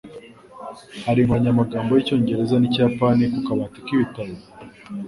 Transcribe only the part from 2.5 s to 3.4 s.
n'Ikiyapani ku